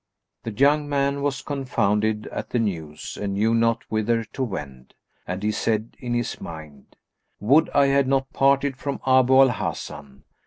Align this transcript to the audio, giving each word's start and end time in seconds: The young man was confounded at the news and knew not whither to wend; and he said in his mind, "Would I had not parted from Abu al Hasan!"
The 0.41 0.51
young 0.51 0.89
man 0.89 1.21
was 1.21 1.43
confounded 1.43 2.25
at 2.31 2.49
the 2.49 2.57
news 2.57 3.19
and 3.21 3.35
knew 3.35 3.53
not 3.53 3.83
whither 3.91 4.23
to 4.23 4.43
wend; 4.43 4.95
and 5.27 5.43
he 5.43 5.51
said 5.51 5.95
in 5.99 6.15
his 6.15 6.41
mind, 6.41 6.95
"Would 7.39 7.69
I 7.69 7.85
had 7.85 8.07
not 8.07 8.33
parted 8.33 8.77
from 8.77 8.99
Abu 9.05 9.37
al 9.39 9.49
Hasan!" 9.49 10.23